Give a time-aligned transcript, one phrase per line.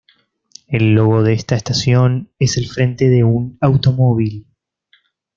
[0.65, 4.47] El logo de esta estación es el frente de un automóvil.